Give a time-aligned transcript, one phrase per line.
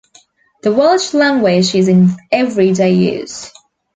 [0.63, 3.51] The Welsh language is in every day use.